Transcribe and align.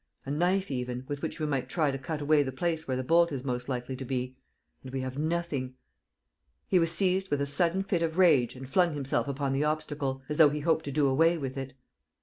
a 0.25 0.31
knife 0.31 0.71
even, 0.71 1.03
with 1.07 1.21
which 1.21 1.39
we 1.39 1.45
might 1.45 1.69
try 1.69 1.91
to 1.91 1.97
cut 1.99 2.21
away 2.21 2.41
the 2.41 2.51
place 2.51 2.87
where 2.87 2.97
the 2.97 3.03
bolt 3.03 3.31
is 3.31 3.43
most 3.43 3.69
likely 3.69 3.95
to 3.95 4.03
be... 4.03 4.35
and 4.83 4.91
we 4.91 5.01
have 5.01 5.15
nothing...." 5.19 5.75
He 6.71 6.79
was 6.79 6.91
seized 6.91 7.29
with 7.29 7.39
a 7.39 7.45
sudden 7.45 7.83
fit 7.83 8.01
of 8.01 8.17
rage 8.17 8.55
and 8.55 8.67
flung 8.67 8.95
himself 8.95 9.27
upon 9.27 9.53
the 9.53 9.63
obstacle, 9.63 10.23
as 10.27 10.37
though 10.37 10.49
he 10.49 10.61
hoped 10.61 10.85
to 10.85 10.91
do 10.91 11.07
away 11.07 11.37
with 11.37 11.55
it. 11.55 11.75